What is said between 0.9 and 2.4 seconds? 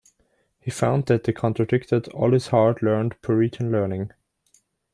that they contradicted all